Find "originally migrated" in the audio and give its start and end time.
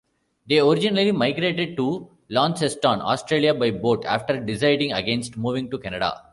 0.59-1.77